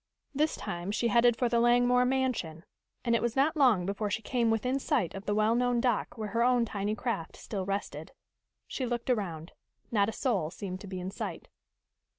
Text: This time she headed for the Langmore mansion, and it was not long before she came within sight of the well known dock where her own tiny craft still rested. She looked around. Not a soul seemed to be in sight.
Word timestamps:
This 0.33 0.55
time 0.55 0.89
she 0.89 1.09
headed 1.09 1.37
for 1.37 1.47
the 1.47 1.59
Langmore 1.59 2.05
mansion, 2.05 2.65
and 3.05 3.13
it 3.13 3.21
was 3.21 3.35
not 3.35 3.55
long 3.55 3.85
before 3.85 4.09
she 4.09 4.23
came 4.23 4.49
within 4.49 4.79
sight 4.79 5.13
of 5.13 5.27
the 5.27 5.35
well 5.35 5.53
known 5.53 5.79
dock 5.79 6.17
where 6.17 6.29
her 6.29 6.41
own 6.43 6.65
tiny 6.65 6.95
craft 6.95 7.35
still 7.35 7.67
rested. 7.67 8.11
She 8.65 8.87
looked 8.87 9.11
around. 9.11 9.51
Not 9.91 10.09
a 10.09 10.11
soul 10.11 10.49
seemed 10.49 10.81
to 10.81 10.87
be 10.87 10.99
in 10.99 11.11
sight. 11.11 11.49